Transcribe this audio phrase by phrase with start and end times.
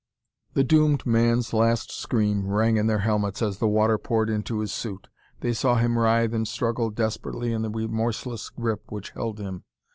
[0.55, 4.73] The doomed man's last scream rang in their helmets as the water poured into his
[4.73, 5.09] suit.
[5.41, 9.63] They saw him writhe and struggle desperately in the remorseless grip which held him.